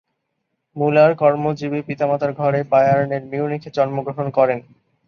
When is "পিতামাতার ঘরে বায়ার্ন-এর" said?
1.87-3.23